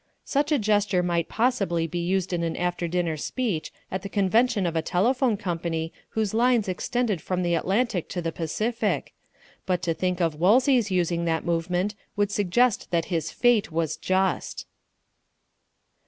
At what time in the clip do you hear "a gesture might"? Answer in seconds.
0.51-1.29